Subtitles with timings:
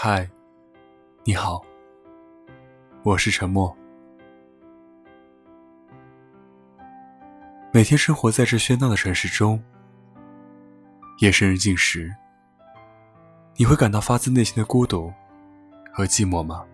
[0.00, 0.30] 嗨，
[1.24, 1.60] 你好，
[3.02, 3.76] 我是沉默。
[7.72, 9.60] 每天生活在这喧闹的城市中，
[11.18, 12.14] 夜深人静时，
[13.56, 15.12] 你会感到发自内心的孤独
[15.92, 16.64] 和寂寞吗？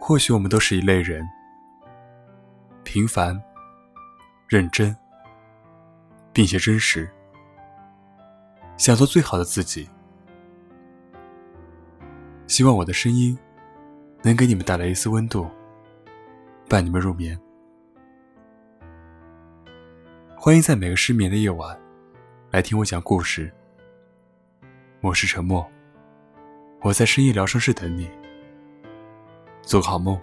[0.00, 1.28] 或许我们都是一类人，
[2.84, 3.38] 平凡、
[4.48, 4.96] 认真，
[6.32, 7.06] 并且真实，
[8.78, 9.88] 想做最好的自己。
[12.46, 13.36] 希望我的声音
[14.22, 15.46] 能给你们带来一丝温度。
[16.68, 17.38] 伴你们入眠。
[20.36, 21.78] 欢迎在每个失眠的夜晚
[22.50, 23.50] 来听我讲故事。
[25.00, 25.66] 我是沉默，
[26.82, 28.08] 我在深夜疗伤室等你。
[29.62, 30.20] 做个好梦，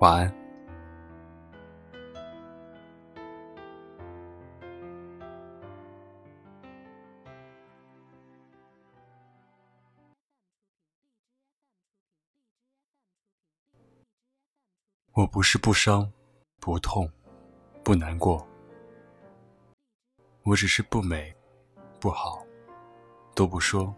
[0.00, 0.41] 晚安。
[15.14, 16.10] 我不是不伤、
[16.58, 17.06] 不痛、
[17.84, 18.48] 不难过，
[20.42, 21.34] 我只是不美、
[22.00, 22.42] 不好
[23.34, 23.94] 都不说。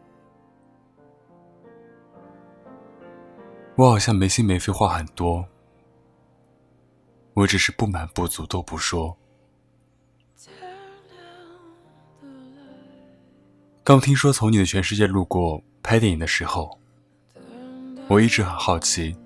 [3.76, 5.46] 我好像没心没肺话很多，
[7.34, 9.16] 我只是不满不足都不说。
[13.84, 16.76] 刚听说从你的全世界路过拍电影的时候，
[18.08, 19.16] 我一直很好奇。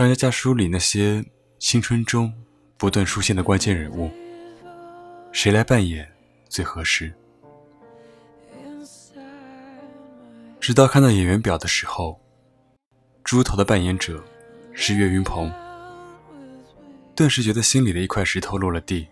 [0.00, 1.22] 张嘉佳书里那些
[1.58, 2.32] 青春中
[2.78, 4.10] 不断出现的关键人物，
[5.30, 6.10] 谁来扮演
[6.48, 7.12] 最合适？
[10.58, 12.18] 直到看到演员表的时候，
[13.22, 14.24] 猪头的扮演者
[14.72, 15.52] 是岳云鹏，
[17.14, 19.06] 顿时觉得心里的一块石头落了地。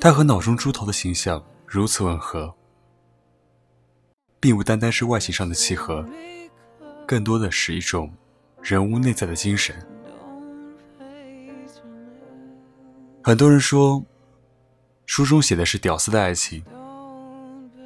[0.00, 2.54] 他和脑中猪头的形象如此吻合，
[4.38, 6.08] 并不单单是外形上的契合，
[7.04, 8.14] 更多的是一种。
[8.62, 9.74] 人物内在的精神。
[13.22, 14.04] 很多人说，
[15.06, 16.64] 书中写的是屌丝的爱情，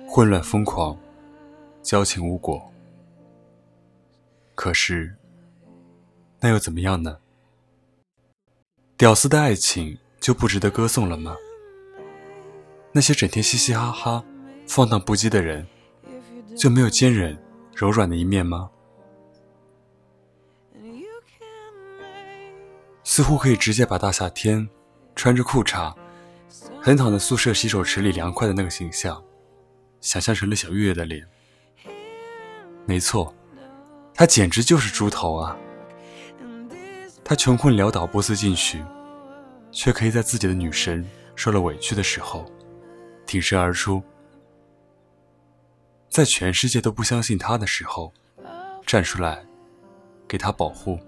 [0.09, 0.97] 混乱疯狂，
[1.83, 2.71] 交情无果。
[4.55, 5.15] 可是，
[6.41, 7.19] 那又怎么样呢？
[8.97, 11.37] 屌丝的爱情就不值得歌颂了吗？
[12.93, 14.25] 那些整天嘻嘻哈哈、
[14.67, 15.67] 放荡不羁的人，
[16.57, 17.37] 就没有坚韧
[17.75, 18.71] 柔软的一面吗？
[23.17, 24.69] 似乎可以直接把大夏天
[25.15, 25.91] 穿着裤衩
[26.79, 29.25] 横躺在宿舍洗手池里凉快的那个形象，
[30.03, 31.27] 想象成了小月月的脸。
[32.85, 33.35] 没错，
[34.13, 35.57] 他简直就是猪头啊！
[37.25, 38.85] 他穷困潦倒不思进取，
[39.73, 41.03] 却可以在自己的女神
[41.35, 42.45] 受了委屈的时候
[43.25, 44.03] 挺身而出，
[46.11, 48.13] 在全世界都不相信他的时候
[48.85, 49.43] 站出来
[50.29, 51.01] 给他保护。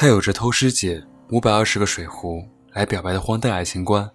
[0.00, 4.10] 他有着偷师姐五百二十个水壶来表白的荒诞爱情观，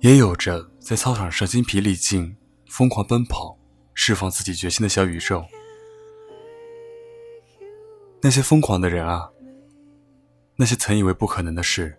[0.00, 3.56] 也有着在操场上精疲力尽、疯狂奔跑、
[3.94, 5.44] 释放自己决心的小宇宙。
[8.20, 9.30] 那些疯狂的人啊，
[10.56, 11.96] 那些曾以为不可能的事，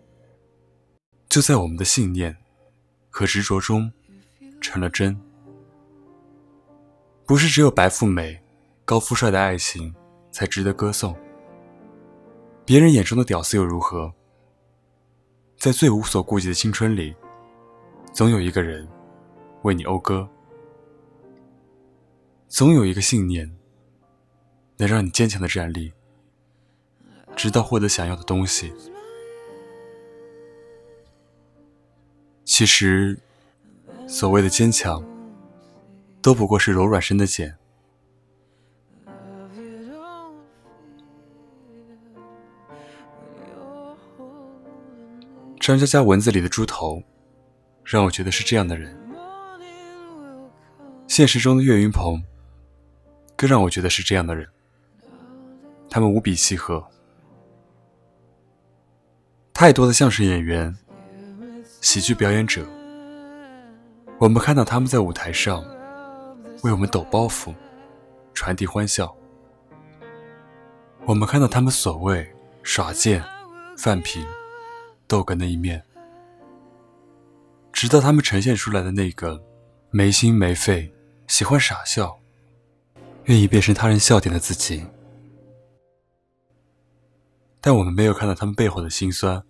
[1.30, 2.36] 就在我们的信念
[3.08, 3.90] 和执着中
[4.60, 5.18] 成了真。
[7.24, 8.38] 不是只有白富美、
[8.84, 9.94] 高富帅的爱情
[10.30, 11.16] 才值得歌颂。
[12.66, 14.12] 别人眼中的屌丝又如何？
[15.56, 17.14] 在最无所顾忌的青春里，
[18.12, 18.86] 总有一个人
[19.62, 20.28] 为你讴歌，
[22.48, 23.56] 总有一个信念
[24.78, 25.92] 能让你坚强的站立，
[27.36, 28.72] 直到获得想要的东西。
[32.44, 33.16] 其实，
[34.08, 35.04] 所谓的坚强，
[36.20, 37.56] 都不过是柔软身的茧。
[45.66, 47.02] 张嘉佳文字里的猪头，
[47.82, 48.88] 让我觉得是这样的人；
[51.08, 52.22] 现实中的岳云鹏，
[53.34, 54.46] 更让我觉得是这样的人。
[55.90, 56.86] 他们无比契合。
[59.52, 60.72] 太多的相声演员、
[61.80, 62.64] 喜剧表演者，
[64.20, 65.64] 我们看到他们在舞台上
[66.62, 67.52] 为我们抖包袱、
[68.34, 69.12] 传递欢笑；
[71.06, 72.24] 我们看到他们所谓
[72.62, 73.20] 耍贱、
[73.76, 74.24] 犯贫。
[75.06, 75.82] 逗哏的一面，
[77.72, 79.42] 直到他们呈现出来的那个
[79.90, 80.92] 没心没肺、
[81.26, 82.18] 喜欢傻笑、
[83.24, 84.84] 愿意变成他人笑点的自己，
[87.60, 89.42] 但我们没有看到他们背后的辛酸，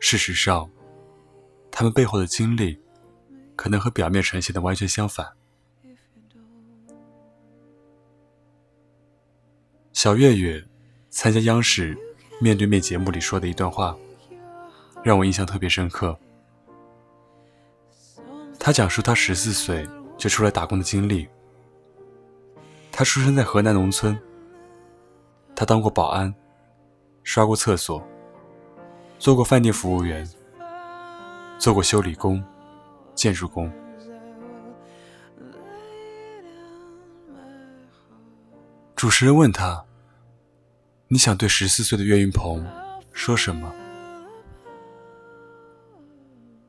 [0.00, 0.70] 事实上，
[1.70, 2.78] 他们背后的经历
[3.54, 5.26] 可能和表面呈现的完全相反。
[9.92, 10.62] 小岳岳
[11.08, 11.96] 参加央视
[12.38, 13.96] 面对面节目里说的一段话，
[15.06, 16.18] 让我印象特别深刻。
[18.58, 19.88] 他讲述他十四岁
[20.18, 21.28] 就出来打工的经历。
[22.90, 24.18] 他出生在河南农村，
[25.54, 26.34] 他当过保安，
[27.22, 28.04] 刷过厕所，
[29.16, 30.28] 做过饭店服务员，
[31.56, 32.42] 做过修理工、
[33.14, 33.70] 建筑工。
[38.96, 39.84] 主持人问他
[41.06, 42.66] ：“你想对十四岁的岳云鹏
[43.12, 43.72] 说什么？”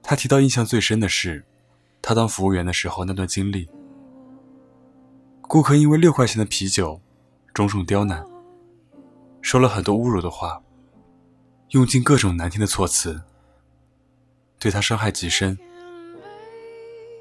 [0.10, 1.44] 他提到印象最深的是
[2.02, 3.68] 他当服务员的时候那段经历。
[5.42, 7.02] 顾客因为六块钱的啤酒，
[7.54, 8.26] 种种刁难，
[9.42, 10.64] 说了很多侮辱的话，
[11.72, 13.22] 用尽各种难听的措辞，
[14.58, 15.58] 对他伤害极深。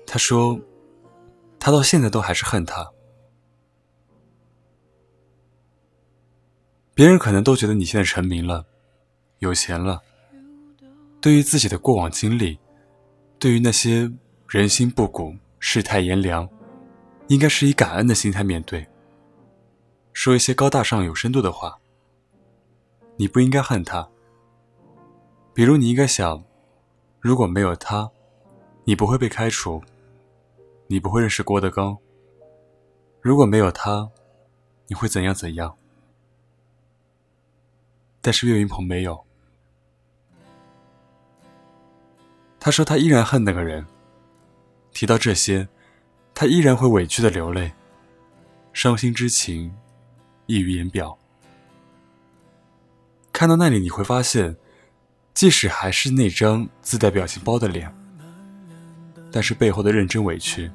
[0.07, 0.61] 他说，
[1.59, 2.93] 他到现在都还是恨他。
[6.95, 8.65] 别人可能都觉得你现在成名了，
[9.41, 10.03] 有钱了。
[11.21, 12.61] 对于自己的过往经历，
[13.39, 14.11] 对于那些
[14.49, 16.49] 人心不古、世态炎凉，
[17.29, 18.87] 应该是以感恩的心态面对，
[20.13, 21.79] 说一些高大上、有深度的话。
[23.19, 24.09] 你不应该恨他，
[25.55, 26.45] 比如你应该想，
[27.19, 28.11] 如果没有他，
[28.85, 29.83] 你不会被开除，
[30.87, 31.97] 你不会认识郭德纲。
[33.21, 34.11] 如果没有他，
[34.87, 35.77] 你会怎样怎样？
[38.21, 39.25] 但是岳云鹏没有。
[42.67, 43.87] 他说他依然恨那个人。
[44.93, 45.69] 提到这些，
[46.35, 47.71] 他依然会委屈的流泪，
[48.73, 49.73] 伤心之情
[50.47, 51.17] 溢于言表。
[53.33, 54.57] 看到那里，你会发现，
[55.33, 57.95] 即使还是那张自带表情包的脸，
[59.31, 60.69] 但是背后的认真委屈、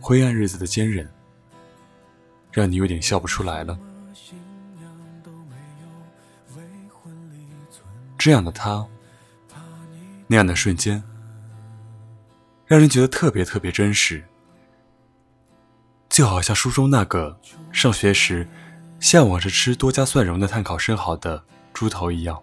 [0.00, 1.08] 灰暗日子的坚韧，
[2.50, 3.78] 让你有点笑不出来了。
[8.18, 8.84] 这样的他，
[10.26, 11.02] 那样的瞬间，
[12.66, 14.24] 让人觉得特别特别真实，
[16.08, 17.38] 就好像书中那个
[17.72, 18.48] 上学时
[19.00, 22.42] 向往着吃多加蒜蓉的碳烤生蚝的猪头一样。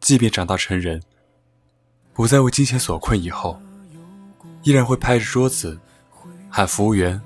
[0.00, 1.02] 即便长大成人，
[2.12, 3.60] 不再为金钱所困以后，
[4.62, 5.78] 依然会拍着桌子
[6.50, 7.20] 喊服务员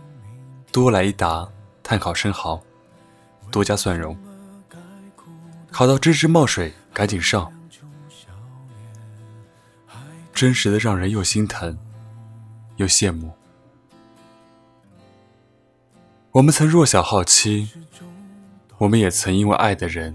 [0.72, 1.48] 多来一打
[1.82, 2.62] 碳烤生蚝，
[3.50, 4.18] 多加蒜蓉。
[5.70, 7.52] 烤到滋滋冒水，赶紧上！
[10.36, 11.76] 真实的让人又心疼
[12.76, 13.32] 又羡慕。
[16.30, 17.70] 我们曾弱小好奇，
[18.76, 20.14] 我们也曾因为爱的人、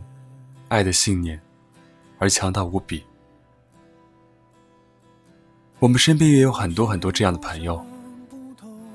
[0.68, 1.42] 爱的信念
[2.20, 3.04] 而强大无比。
[5.80, 7.84] 我们身边也有很多很多这样的朋友，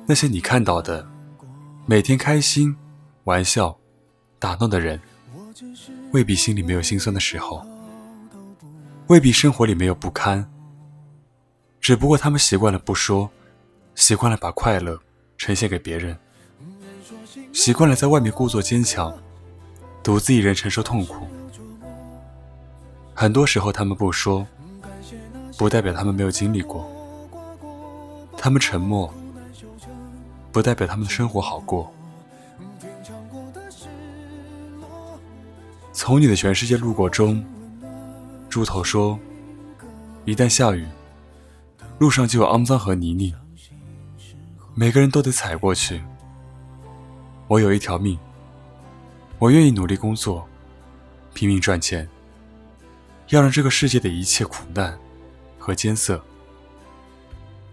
[0.06, 1.04] 那些你看到的
[1.86, 2.76] 每天开心、
[3.24, 3.76] 玩笑、
[4.38, 5.00] 打闹的人。
[6.12, 7.66] 未必心里没有心酸的时候，
[9.08, 10.48] 未必生活里没有不堪。
[11.86, 13.30] 只不过他们习惯了不说，
[13.94, 14.98] 习惯了把快乐
[15.38, 16.18] 呈现给别人，
[17.52, 19.16] 习惯了在外面故作坚强，
[20.02, 21.28] 独自一人承受痛苦。
[23.14, 24.44] 很多时候他们不说，
[25.56, 26.84] 不代表他们没有经历过；
[28.36, 29.14] 他们沉默，
[30.50, 31.94] 不代表他们的生活好过。
[35.92, 37.46] 从你的全世界路过中，
[38.50, 39.16] 猪头说
[40.26, 40.84] ：“一旦下雨，
[41.98, 43.34] 路上就有肮脏和泥泞，
[44.74, 46.02] 每个人都得踩过去。
[47.48, 48.18] 我有一条命，
[49.38, 50.46] 我愿意努力工作，
[51.34, 52.08] 拼命赚钱，
[53.28, 54.98] 要让这个世界的一切苦难
[55.58, 56.22] 和艰涩，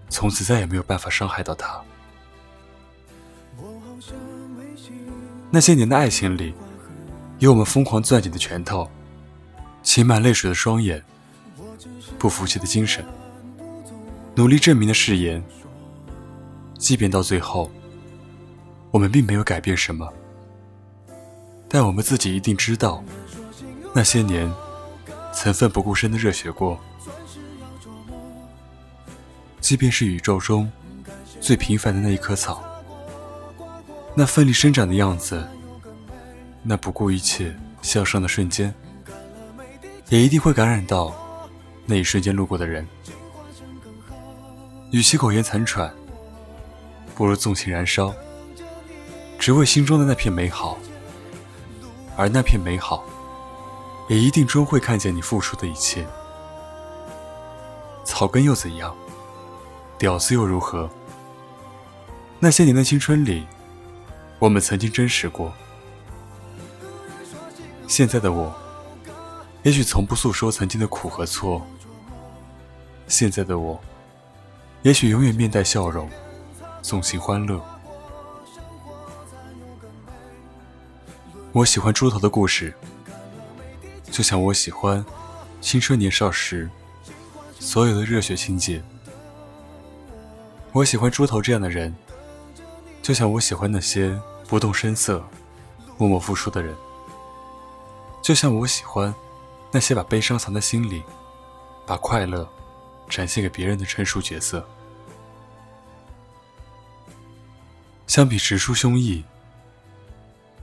[0.09, 1.81] 从此再也没有办法伤害到他。
[5.49, 6.53] 那些年的爱情里。”
[7.39, 8.89] 有我们疯狂攥紧的拳头，
[9.83, 11.03] 噙满泪水的双眼，
[12.17, 13.03] 不服气的精神，
[14.35, 15.43] 努力证明的誓言。
[16.77, 17.71] 即便到最后，
[18.91, 20.11] 我们并没有改变什么，
[21.69, 23.03] 但我们自己一定知道，
[23.93, 24.51] 那些年
[25.31, 26.79] 曾奋不顾身的热血过。
[29.61, 30.69] 即便是宇宙中
[31.39, 32.61] 最平凡的那一棵草，
[34.13, 35.47] 那奋力生长的样子。
[36.63, 38.73] 那不顾一切向上的瞬间，
[40.09, 41.13] 也一定会感染到
[41.85, 42.87] 那一瞬间路过的人。
[44.93, 45.91] 与其苟延残喘，
[47.15, 48.13] 不如纵情燃烧，
[49.39, 50.77] 只为心中的那片美好。
[52.15, 53.03] 而那片美好，
[54.07, 56.05] 也一定终会看见你付出的一切。
[58.05, 58.95] 草根又怎样？
[59.97, 60.87] 屌丝又如何？
[62.39, 63.47] 那些年的青春里，
[64.37, 65.51] 我们曾经真实过。
[67.87, 68.53] 现在的我，
[69.63, 71.65] 也许从不诉说曾经的苦和错。
[73.07, 73.81] 现在的我，
[74.83, 76.09] 也许永远面带笑容，
[76.81, 77.63] 纵情欢乐。
[81.53, 82.73] 我喜欢猪头的故事，
[84.11, 85.03] 就像我喜欢
[85.61, 86.69] 青春年少时
[87.59, 88.83] 所有的热血情节。
[90.73, 91.95] 我喜欢猪头这样的人，
[93.01, 95.23] 就像我喜欢那些不动声色、
[95.97, 96.75] 默默付出的人。
[98.21, 99.15] 就像我喜欢
[99.71, 101.03] 那些把悲伤藏在心里，
[101.85, 102.45] 把快乐
[103.13, 104.67] 展现给别人的成熟角色。
[108.07, 109.23] 相比直抒胸臆。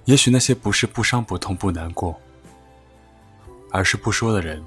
[0.07, 2.19] 也许那些不是不伤不痛不难过，
[3.71, 4.61] 而是不说的人，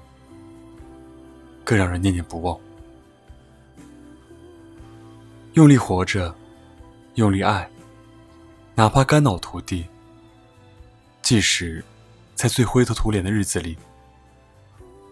[1.65, 2.57] 更让人念念不忘。
[5.53, 6.33] 用力活着，
[7.15, 7.69] 用力爱，
[8.75, 9.85] 哪怕肝脑涂地。
[11.21, 11.83] 即使
[12.35, 13.77] 在最灰头土脸的日子里，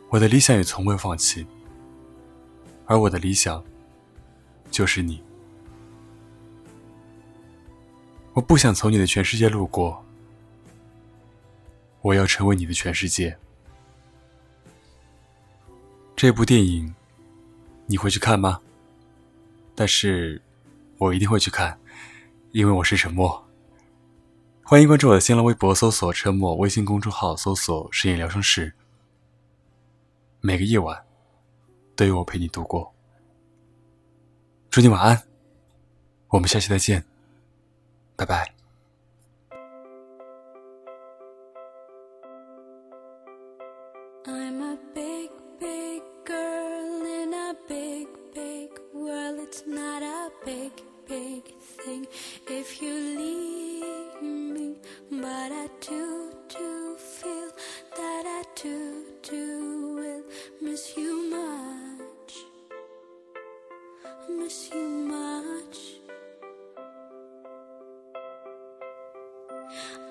[0.09, 1.45] 我的理想也从未放弃。
[2.91, 3.63] 而我的理想，
[4.69, 5.23] 就是你。
[8.33, 10.03] 我不想从你的全世界路过。
[12.01, 13.37] 我要成为你的全世界。
[16.17, 16.93] 这部电影
[17.85, 18.59] 你会去看吗？
[19.73, 20.41] 但是，
[20.97, 21.79] 我一定会去看，
[22.51, 23.41] 因为我是沉默。
[24.63, 28.73] 欢迎关注我的新浪微博，搜索“沉默”；微信公众号搜索“深夜疗伤室”。
[30.41, 31.05] 每个夜晚
[31.95, 32.93] 都有我陪你度过。
[34.69, 35.23] 祝你晚安，
[36.29, 37.03] 我们下期再见，
[38.15, 38.53] 拜拜。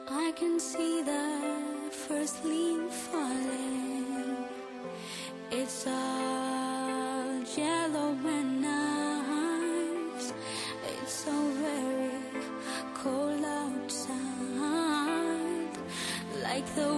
[0.09, 1.41] I can see the
[1.91, 4.37] first leaf falling.
[5.51, 10.33] It's all yellow and nice.
[10.93, 11.33] It's so
[11.67, 12.19] very
[12.95, 14.19] cold outside.
[16.43, 16.91] Like the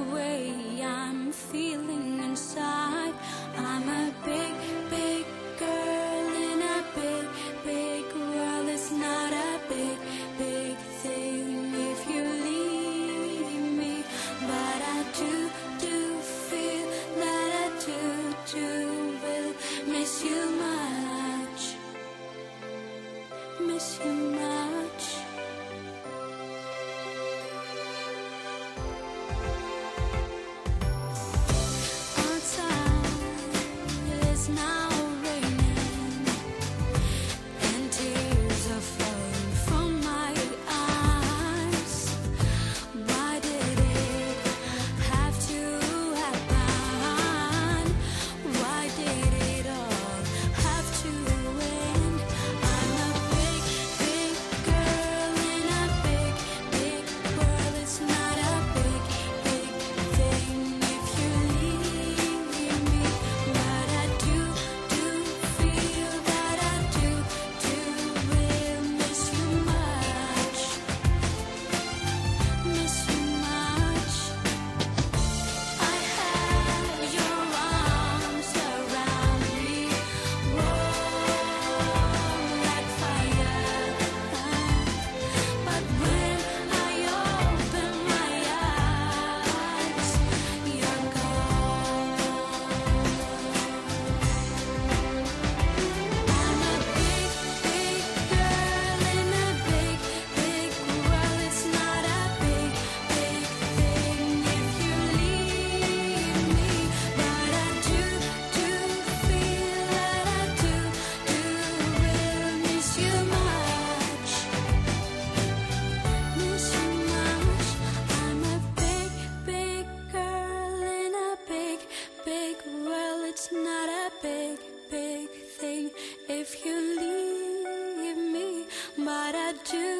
[129.34, 129.91] I do.